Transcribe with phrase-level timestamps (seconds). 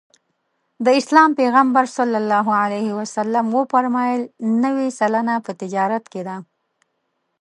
[0.85, 1.97] د اسلام پیغمبر ص
[3.57, 4.21] وفرمایل
[4.63, 6.37] نوې سلنه په تجارت کې ده.